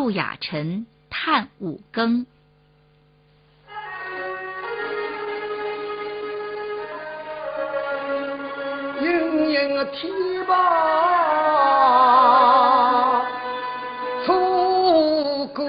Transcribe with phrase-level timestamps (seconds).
[0.00, 2.24] 杜雅城探五更。
[9.02, 10.10] 阴阴天
[10.48, 10.54] 把
[14.24, 15.68] 出谷，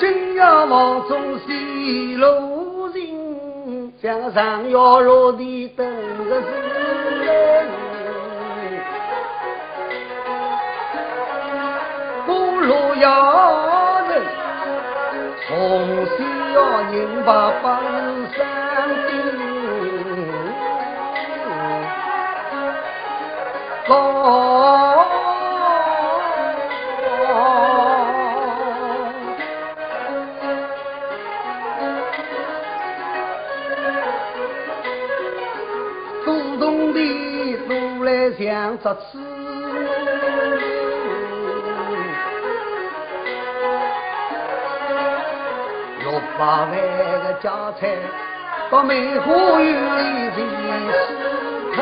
[0.00, 5.65] 今夜望中西路人，江上要落地
[6.28, 6.46] 个是
[7.24, 7.26] 人，
[12.26, 12.30] 不
[12.60, 13.06] 如要。
[15.48, 15.52] 从
[16.06, 16.12] 小
[16.90, 16.94] 人
[17.24, 17.30] 把
[17.62, 17.64] 本
[18.34, 18.42] 山
[38.86, 39.18] 想着吃。
[46.38, 47.96] 八万的家财
[48.70, 50.38] 到梅花园里去
[51.72, 51.76] 吃，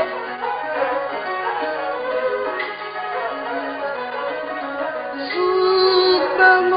[5.19, 5.29] 使
[6.39, 6.73] 得我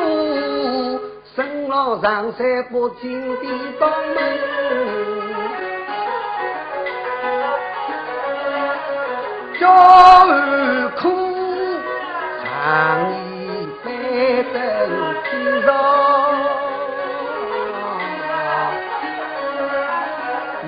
[1.35, 3.43] 身老上山不进的
[4.15, 4.17] 门，
[9.67, 11.09] 叫儿哭，
[12.43, 12.47] 长
[13.11, 13.87] 衣白
[14.53, 14.55] 灯
[15.23, 15.29] 天
[15.65, 15.67] 上。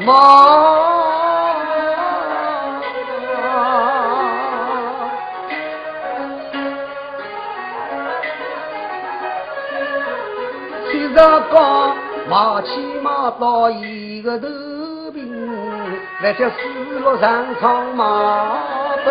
[0.06, 0.12] 忙，
[10.92, 11.96] 其实讲
[12.30, 12.70] 马起
[13.02, 14.48] 马到一个头
[15.14, 18.04] 平，那叫四路上场马
[19.06, 19.10] 奔。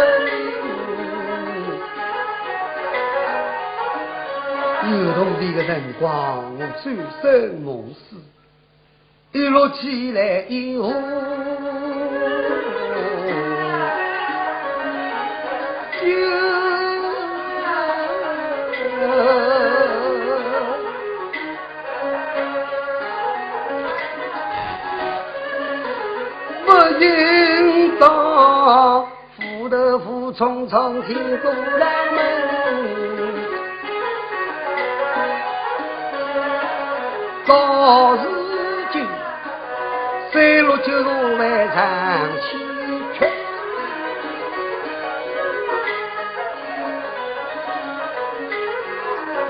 [4.90, 8.16] 有同的个辰光，我醉生梦死。
[9.32, 10.90] 一路起来以后，
[30.38, 32.16] 匆匆进过来门，
[37.44, 38.18] 早日。
[40.30, 41.42] 三路九路万
[41.74, 41.76] 丈
[42.38, 42.46] 千
[43.14, 43.18] 缺，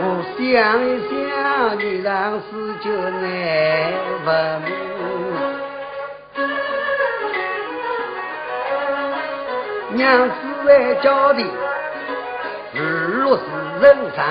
[0.01, 0.03] 我
[0.39, 0.41] 想
[0.87, 1.13] 一想，
[1.79, 2.09] 你让
[2.41, 2.47] 事
[2.81, 3.23] 就难
[4.25, 4.29] 不
[9.95, 10.33] 娘子
[10.65, 11.43] 还叫的，
[12.75, 12.81] 日
[13.23, 13.43] 落是
[13.81, 14.25] 人上。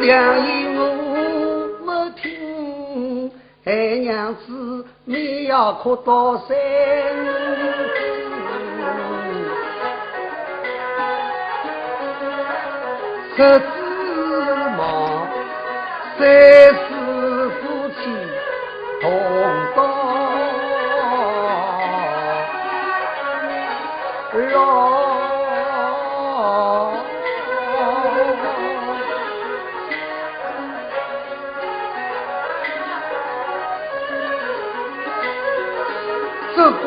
[0.00, 0.82] 两言我
[1.84, 3.30] 没听，
[3.66, 6.56] 哎娘子，你要哭到三，
[13.36, 13.66] 十指
[14.78, 15.28] 忙，
[16.18, 16.24] 三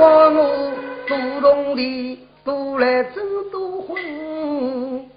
[0.04, 0.74] 光我
[1.08, 3.96] 主动的都来争夺婚，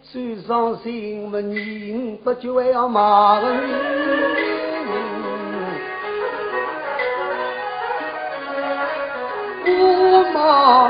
[0.00, 1.40] 最伤心么？
[1.40, 3.46] 人不就还要骂人，
[9.66, 10.38] 我骂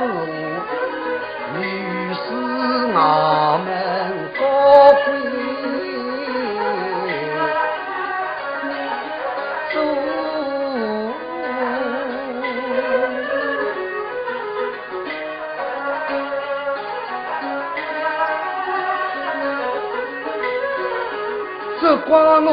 [0.02, 0.06] 我，
[1.58, 1.64] 女
[2.12, 2.26] 士
[2.92, 2.96] 衙
[22.08, 22.48] 光我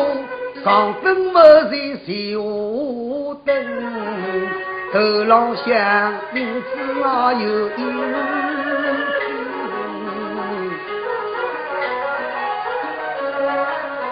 [0.64, 1.40] 上灯没
[1.70, 1.72] 在
[2.06, 2.10] 下
[3.46, 3.54] 灯，
[4.92, 5.66] 头浪向
[6.34, 8.02] 影子啊有一人。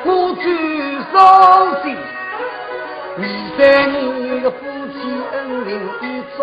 [0.03, 0.07] 我
[0.41, 0.45] 最
[1.11, 1.15] 伤
[1.83, 1.95] 心，
[3.17, 3.19] 二
[3.57, 3.59] 三
[3.91, 4.57] 年的夫
[4.93, 4.97] 妻
[5.31, 5.35] 恩
[5.65, 5.69] 情
[6.01, 6.03] 已
[6.37, 6.39] 糟。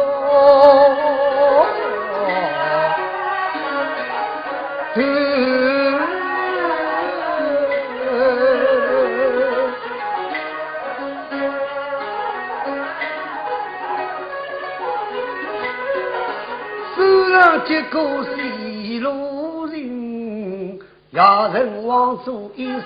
[17.78, 20.80] 结果西路人，
[21.12, 22.82] 要人往做一世。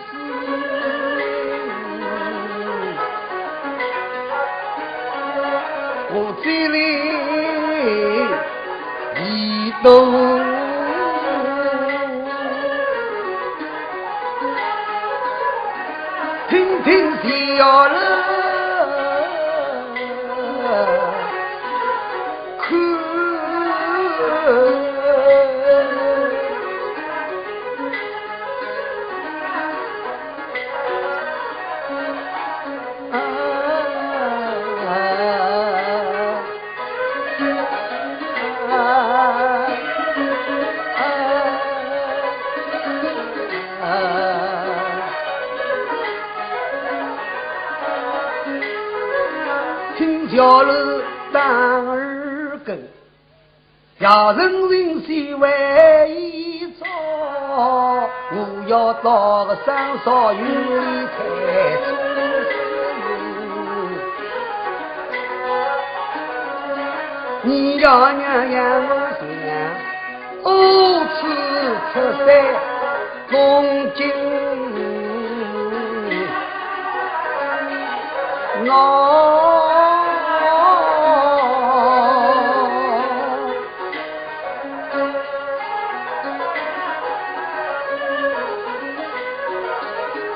[6.10, 6.76] 我这里
[9.24, 9.88] 一动。
[16.50, 18.31] 听听小人。
[49.98, 51.00] 听小楼
[51.32, 52.78] 当耳根，
[54.00, 56.86] 家人人心为一朝，
[58.32, 61.12] 我要到个山上云里采
[67.44, 69.24] 你要娘养我想，
[70.44, 70.48] 二
[71.14, 71.20] 次
[71.92, 71.94] 出
[72.24, 72.30] 山
[73.32, 74.12] 东京，
[78.66, 79.22] 我。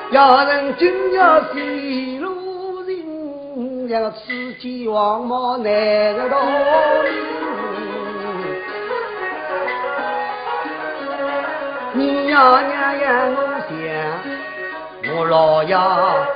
[0.09, 5.65] 家人今要西路人，让此间王毛难
[6.15, 6.39] 个道
[7.03, 7.26] 理。
[12.37, 13.73] 你呀娘呀，我想，
[15.15, 15.73] 我老爷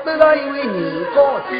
[0.03, 1.53] 得了一位女高将，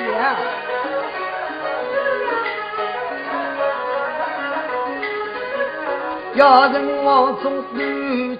[6.35, 6.39] 家
[6.73, 7.77] 人望中如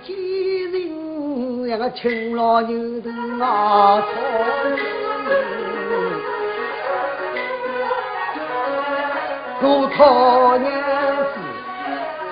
[0.04, 0.12] 今。
[1.68, 4.06] 两个青老牛头马草，
[9.62, 10.72] 多讨娘
[11.32, 11.34] 子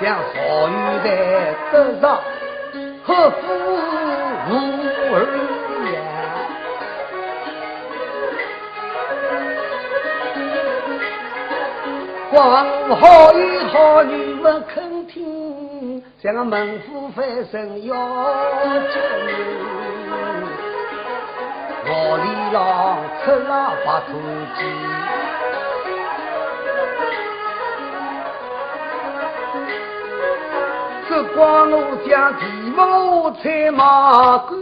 [0.01, 0.73] 像少女
[1.03, 1.07] 在
[1.71, 2.19] 桌上，
[3.19, 3.35] 何夫
[4.47, 4.51] 无
[5.13, 5.17] 儿
[5.91, 5.99] 呀？
[12.31, 12.33] 光
[12.95, 14.43] 好一好女不
[14.73, 18.95] 肯听，像个猛虎翻身要救
[19.25, 19.35] 命，
[21.87, 21.91] 我
[22.23, 22.57] 里郎
[23.25, 23.51] 出喇
[23.83, 24.11] 叭突
[24.55, 24.59] 击，
[31.39, 32.43] 光我将地
[32.75, 34.59] 毛才马官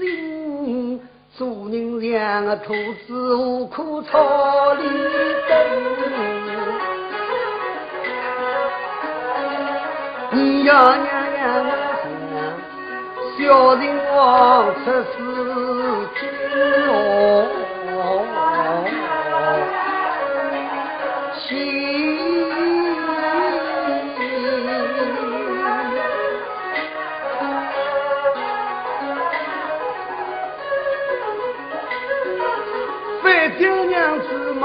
[0.00, 1.00] 人，
[1.38, 2.74] 做人像个兔
[3.06, 4.82] 子无可草里
[5.46, 5.54] 蹲。
[10.32, 11.62] 你呀娘呀，
[13.14, 13.82] 我小人
[14.16, 15.35] 王出世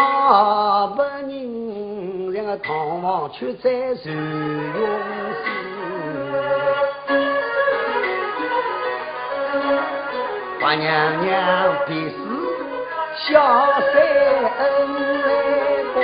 [0.01, 4.19] 娘子骂不人，两个唐王却在受用。
[10.59, 11.31] 八娘娘
[11.87, 12.15] 的是
[13.15, 14.01] 小三
[14.57, 14.61] 恩
[15.21, 15.27] 来
[15.95, 15.97] 报，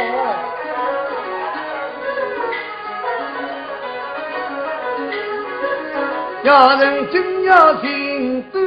[6.44, 8.58] 家人真要心不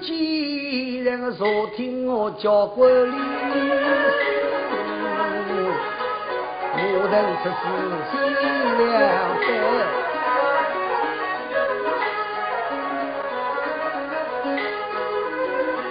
[0.00, 3.12] 急，两个说听我教过理，
[6.96, 7.52] 我等出是
[8.10, 8.14] 心
[8.78, 8.88] 两
[9.40, 9.46] 分。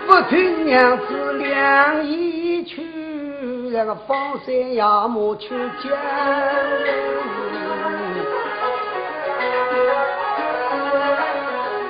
[0.05, 1.01] 不听娘子
[1.33, 1.43] 两
[2.05, 2.72] 意去，
[3.72, 5.50] 那个放山压马去
[5.81, 5.91] 江。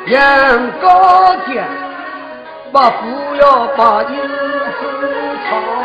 [0.08, 1.54] 杨高将，
[2.72, 4.32] 把不要把银子
[5.50, 5.83] 藏。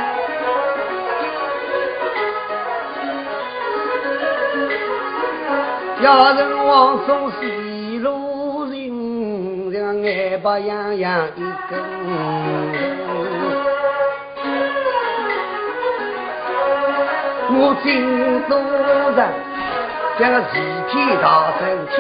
[6.00, 11.78] 要人往送西路人，让眼巴痒痒一根。
[17.50, 17.87] 我京
[18.49, 18.57] 都
[19.17, 19.21] 人，
[20.19, 20.55] 像个齐
[20.88, 21.26] 天大
[21.59, 21.97] 圣天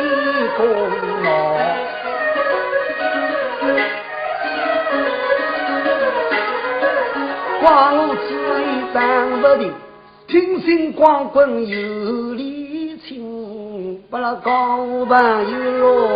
[0.56, 0.60] 公
[1.24, 1.26] 老，
[7.60, 8.26] 光我此
[8.62, 8.64] 一
[8.94, 8.96] 当
[9.40, 9.62] 不定，
[10.28, 12.57] 听信光棍有理，
[14.10, 16.08] 把那钢板一落，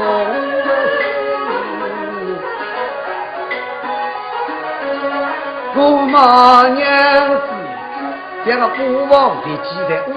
[5.76, 7.42] 驸马娘子
[8.46, 8.80] 将个不
[9.10, 10.10] 王的记在五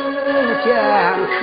[0.63, 0.71] 江
[1.27, 1.35] 口，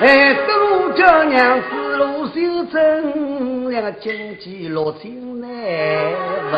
[0.00, 0.50] 哎，都
[0.92, 1.66] 叫娘子
[1.98, 5.48] 陆秀珍，两个经济落进来
[6.52, 6.56] 问。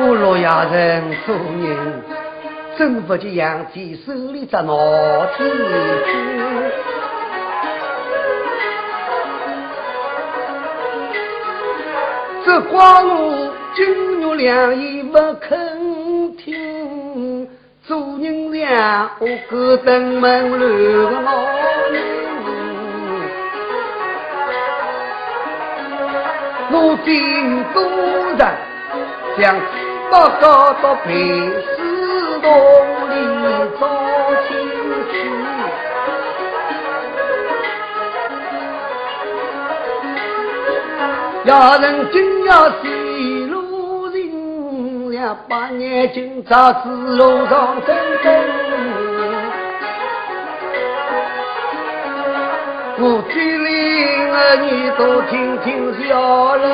[0.00, 2.02] 我洛阳人做人，
[2.78, 4.72] 真不及杨戬手里这拿
[5.36, 5.50] 铁杵。
[12.46, 17.48] 这光我金玉良言不肯听，
[17.82, 21.32] 做人让我哥登门乱个老
[26.70, 27.82] 我顶多
[28.38, 28.46] 人
[29.36, 29.87] 将。
[30.10, 32.50] 报告到北市洞
[33.10, 33.14] 里
[33.78, 33.82] 找
[34.48, 34.48] 亲
[35.10, 35.12] 戚，
[41.44, 42.50] 要人今要
[42.80, 48.26] 西路人，两把眼睛扎子路上等等。
[53.00, 53.68] 我嘴里
[54.32, 56.66] 儿女都听听笑了。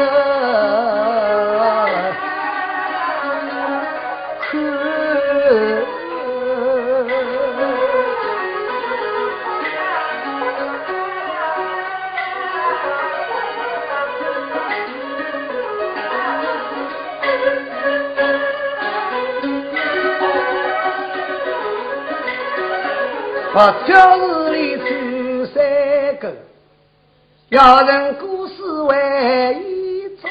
[23.56, 25.62] 我教室里出三
[26.18, 26.32] 个，
[27.50, 30.28] 要人故事为一早，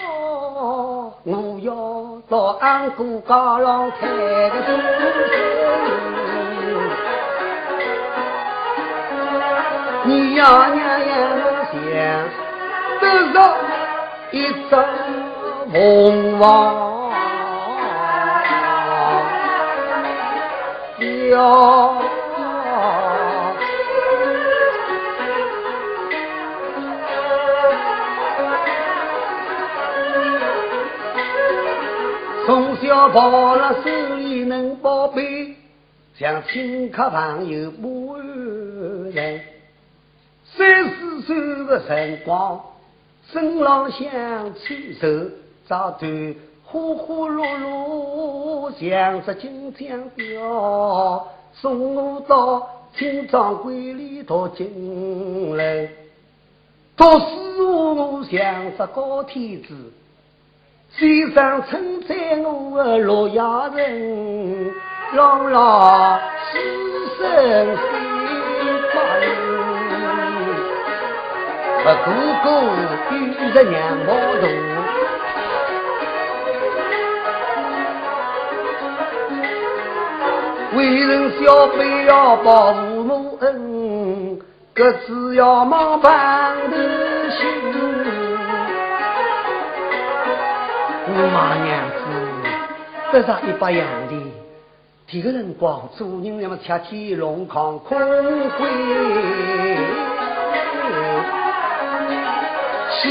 [1.23, 4.71] 我要到安谷高廊开个书
[10.03, 10.77] 你呀娘
[11.07, 11.15] 呀
[11.71, 11.79] 想
[12.99, 13.03] 得
[13.33, 13.55] 上
[14.31, 14.83] 一张
[15.71, 16.43] 凤凰
[21.31, 22.03] 要。
[32.83, 35.55] 要抱了手里能宝贝，
[36.17, 39.41] 像亲客朋友不人。
[40.45, 42.61] 三四岁的辰光，
[43.31, 45.07] 身浪向牵手，
[45.65, 55.89] 早段呼呼噜噜，像只金枪雕，送我到青藏关里头进来。
[56.95, 59.73] 读书我像只高天子。
[60.95, 64.71] 先生称赞我的洛阳人，
[65.15, 66.19] 朗朗
[66.51, 66.59] 四
[67.17, 67.25] 声
[67.75, 67.81] 心
[68.93, 69.25] 发人，
[71.83, 71.87] 个
[72.43, 72.45] 个
[73.09, 73.11] 比
[73.53, 73.73] 着娘
[74.05, 74.45] 毛大。
[80.75, 84.39] 为人小辈要报父母恩，
[84.75, 86.52] 各自要忙办
[91.13, 91.95] 马娘子
[93.11, 94.13] 得上一把洋的，
[95.07, 98.69] 这个辰光做人要么吃起龙康空归
[99.49, 99.77] 西。
[100.81, 101.23] 我
[102.89, 103.03] 是。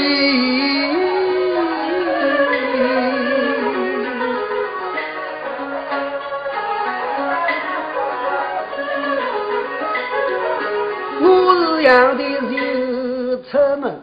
[11.83, 14.02] 养的就出门。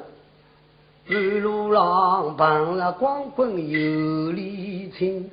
[1.11, 5.29] 半路上碰了光棍有礼请，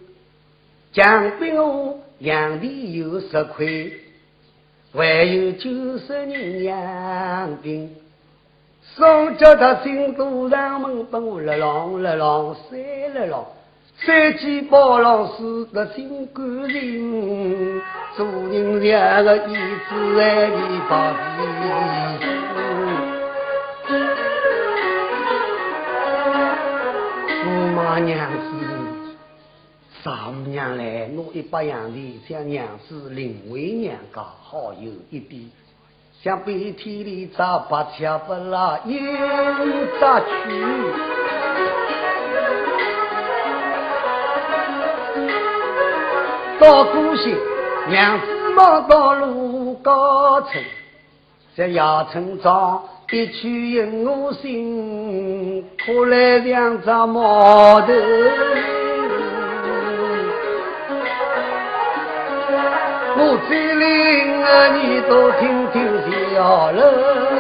[0.92, 3.64] 奖给我两地有十块，
[4.92, 7.96] 还有九十人养兵。
[8.96, 13.46] 上叫他进都上门帮我来浪来浪三来浪，
[14.04, 17.82] 三季包浪四个新官人，
[18.16, 21.14] 做人两个意志爱一把
[22.20, 22.47] 子。
[28.00, 29.18] 娘子，
[30.04, 35.50] 丈母娘来拿一把洋的，向娘子领回娘家，好有一比。
[36.22, 38.98] 像白天里扎白恰不拉，又
[40.00, 40.26] 扎去。
[46.60, 47.38] 到古县，
[47.88, 48.26] 娘子
[48.56, 50.64] 忙到陆高村，
[51.56, 52.84] 在衙村庄。
[53.10, 57.94] 一曲引我心，苦来两只毛豆。
[63.16, 63.56] 我再
[64.44, 65.76] 啊，你多听听
[66.36, 67.37] 小楼。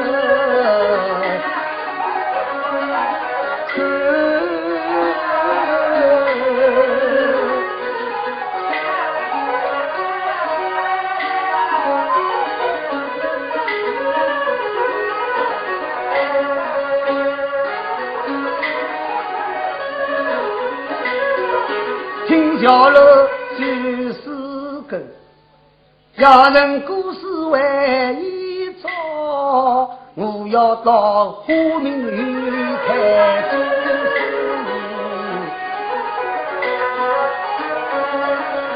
[22.67, 22.99] 小楼
[23.57, 23.63] 就
[24.11, 25.01] 是根，
[26.17, 28.89] 家人故事为一早，
[30.15, 33.57] 我要到花明园开酒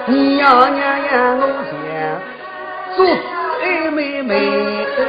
[0.07, 1.75] 你呀娘呀，我想
[2.95, 3.05] 做
[3.61, 5.03] 爱妹妹做。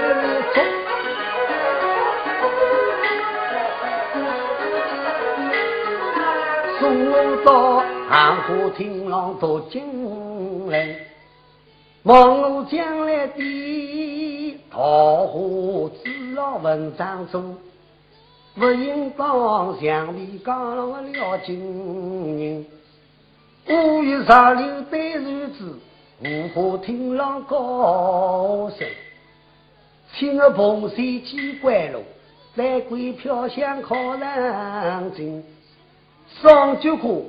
[8.43, 10.97] 寒花亭上读经来，
[12.03, 17.57] 望我将来的桃花枝落文章中，
[18.57, 22.67] 不应当像你讲了了金人。
[23.69, 25.79] 五月十六的日子，
[26.21, 28.89] 寒花亭上高声，
[30.17, 32.03] 请我蓬山几关路，
[32.57, 35.45] 来归飘香靠人情，
[36.41, 37.23] 双酒歌。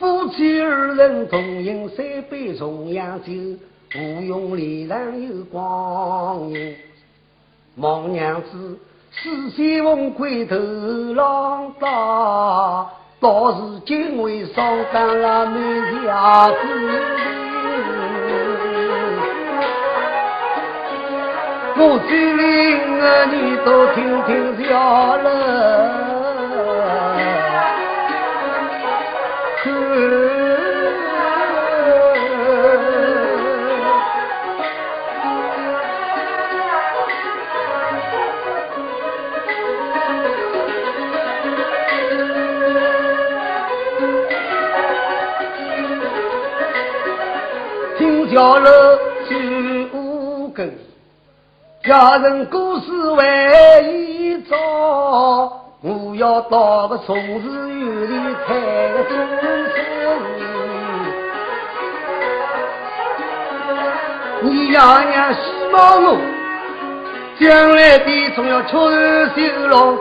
[0.00, 3.32] 夫妻二人同饮三杯重阳酒，
[3.92, 6.74] 不用脸上有光阴。
[7.74, 8.78] 孟娘子
[9.12, 10.56] 四仙凤归头
[11.14, 12.90] 浪打，
[13.20, 16.54] 倒是今为上当了满家子。
[21.76, 26.19] 我最灵啊，你都听听笑了。
[48.40, 48.70] 小楼
[49.28, 50.74] 举五根，
[51.84, 54.56] 家人故事为一朝。
[55.82, 58.54] 我要到个松子园里开
[58.94, 59.76] 个终身。
[64.40, 65.40] 你爷娘希
[65.74, 66.16] 望我
[67.38, 68.90] 将来的总要出
[69.36, 69.98] 修龙。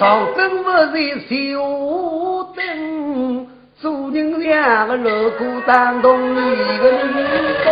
[0.00, 0.96] 人上灯不在
[1.28, 1.28] 下
[2.56, 7.12] 灯，做人两个锣鼓当动一个女
[7.62, 7.70] 工。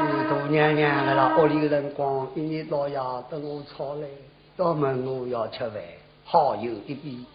[0.00, 2.96] 你大娘娘的啦，屋里的人光一年到夜
[3.28, 4.06] 等我吵来，
[4.56, 5.72] 到问我要吃饭，
[6.24, 7.26] 好友一比，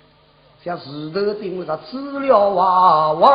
[0.63, 3.31] 像石头顶上饲料娃娃，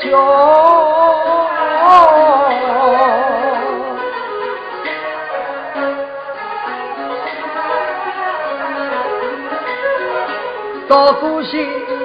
[0.00, 1.37] 叫。
[10.88, 11.58] 到古稀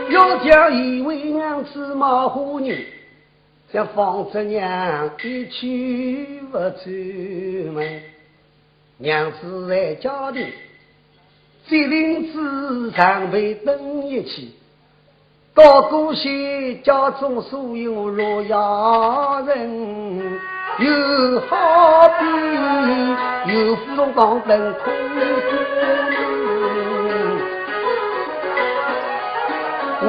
[0.09, 2.77] 要将一位娘子冒虎人，
[3.71, 8.01] 像方侄娘一去不出门，
[8.97, 10.47] 娘子在家里，
[11.69, 14.53] 吉林子常备等一起。
[15.55, 20.39] 到古稀家中所有洛阳人，
[20.79, 22.25] 有好比
[23.53, 24.92] 有芙蓉当灯空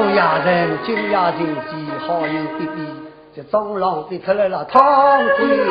[0.07, 2.83] 我家人今夜今夕好友一比，
[3.35, 5.63] 这蟑螂飞出来了汤水里。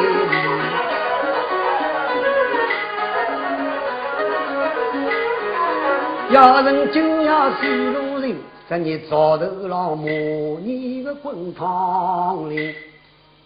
[6.33, 7.29] 家人今夜
[7.61, 8.35] 是路人，
[8.67, 12.73] 在你灶头上模拟的滚汤里，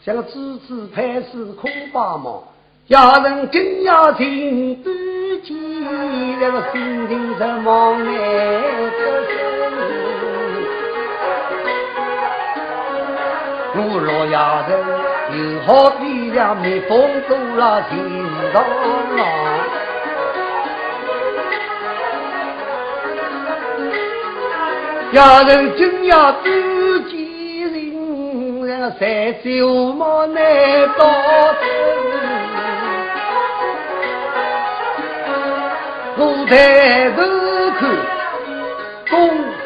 [0.01, 2.41] 像个枝枝拍死空把毛。
[2.87, 4.95] 家人今夜听端
[5.43, 5.53] 见，
[6.39, 8.89] 那个心情在忙内
[13.79, 14.33] 我老爷
[14.67, 14.71] 人
[15.33, 15.67] 又好
[15.99, 16.89] 比像蜜蜂
[17.27, 17.93] 多了天
[18.51, 18.55] 堂
[19.15, 19.19] 上，
[25.13, 26.45] 家人今夜多
[27.07, 27.13] 见
[28.65, 28.67] 人，
[28.99, 29.01] 在
[29.43, 30.35] 旧马难
[30.97, 30.99] 到
[31.53, 31.63] 头，
[36.17, 36.51] 我抬
[37.11, 37.17] 头
[37.77, 37.81] 看，
[39.05, 39.13] 东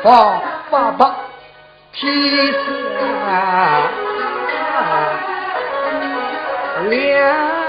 [0.03, 0.05] 方
[0.69, 0.99] 发白，
[1.93, 2.03] 天
[6.91, 7.61] 色亮。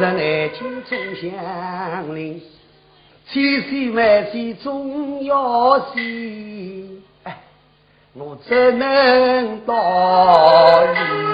[0.00, 0.16] 南
[0.58, 2.40] 京中乡邻，
[3.28, 7.02] 千岁万岁总要信。
[7.24, 7.36] 哎，
[8.14, 11.29] 我怎能到你？